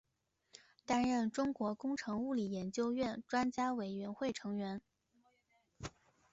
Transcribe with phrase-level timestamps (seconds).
[0.83, 4.81] 担任中国工程物理研究院专家委员会成员。